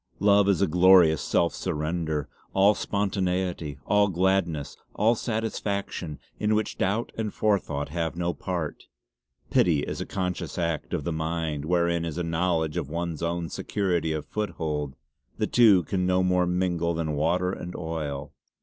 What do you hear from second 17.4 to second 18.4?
and oil.